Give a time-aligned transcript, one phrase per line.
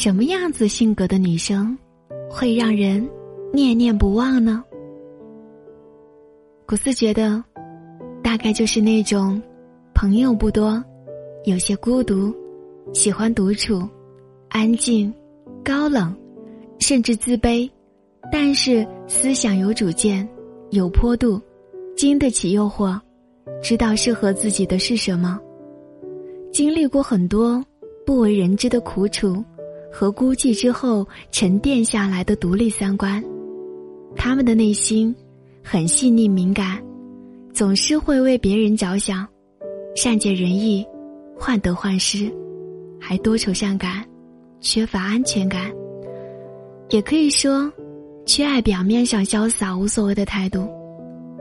[0.00, 1.76] 什么样子性格的女生
[2.30, 3.04] 会让人
[3.52, 4.62] 念念不忘呢？
[6.64, 7.42] 古斯觉得，
[8.22, 9.42] 大概就是那种
[9.96, 10.80] 朋友不多、
[11.46, 12.32] 有些孤独、
[12.92, 13.82] 喜欢独处、
[14.50, 15.12] 安静、
[15.64, 16.16] 高冷，
[16.78, 17.68] 甚至自卑，
[18.30, 20.26] 但是思想有主见、
[20.70, 21.42] 有坡度，
[21.96, 22.96] 经得起诱惑，
[23.60, 25.40] 知道适合自己的是什么，
[26.52, 27.60] 经历过很多
[28.06, 29.44] 不为人知的苦楚。
[29.90, 33.24] 和孤寂之后沉淀下来的独立三观，
[34.14, 35.14] 他们的内心
[35.62, 36.82] 很细腻敏感，
[37.52, 39.26] 总是会为别人着想，
[39.96, 40.86] 善解人意，
[41.36, 42.30] 患得患失，
[43.00, 44.04] 还多愁善感，
[44.60, 45.72] 缺乏安全感。
[46.90, 47.70] 也可以说，
[48.26, 50.68] 缺爱表面上潇洒无所谓的态度，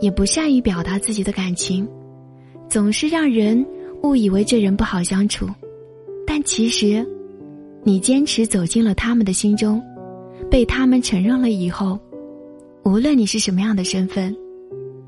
[0.00, 1.86] 也不善于表达自己的感情，
[2.68, 3.66] 总是让人
[4.02, 5.46] 误以为这人不好相处，
[6.26, 7.06] 但其实。
[7.84, 9.82] 你坚持走进了他们的心中，
[10.50, 11.98] 被他们承认了以后，
[12.84, 14.34] 无论你是什么样的身份，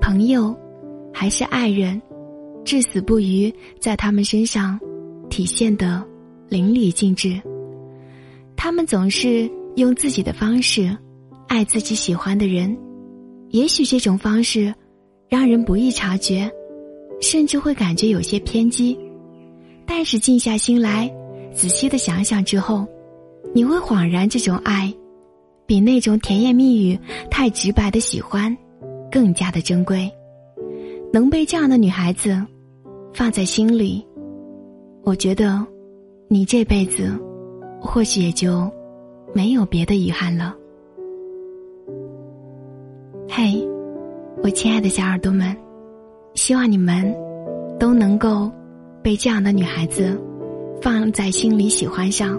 [0.00, 0.56] 朋友，
[1.12, 2.00] 还是爱人，
[2.64, 4.78] 至死不渝在他们身上
[5.28, 6.02] 体现的
[6.48, 7.40] 淋漓尽致。
[8.56, 10.96] 他们总是用自己的方式
[11.48, 12.76] 爱自己喜欢的人，
[13.50, 14.72] 也许这种方式
[15.28, 16.50] 让人不易察觉，
[17.20, 18.98] 甚至会感觉有些偏激，
[19.84, 21.12] 但是静下心来。
[21.54, 22.86] 仔细的想想之后，
[23.54, 24.92] 你会恍然，这种爱，
[25.66, 26.98] 比那种甜言蜜语、
[27.30, 28.56] 太直白的喜欢，
[29.10, 30.10] 更加的珍贵。
[31.12, 32.40] 能被这样的女孩子
[33.12, 34.04] 放在心里，
[35.04, 35.64] 我觉得，
[36.28, 37.10] 你这辈子，
[37.80, 38.70] 或许也就
[39.34, 40.54] 没有别的遗憾了。
[43.28, 43.62] 嘿，
[44.42, 45.54] 我亲爱的小耳朵们，
[46.34, 47.14] 希望你们
[47.78, 48.50] 都能够
[49.02, 50.18] 被这样的女孩子。
[50.82, 52.36] 放在心里喜欢上，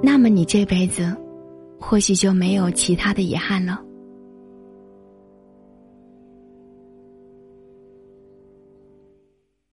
[0.00, 1.12] 那么你这辈子，
[1.80, 3.82] 或许就没有其他的遗憾了。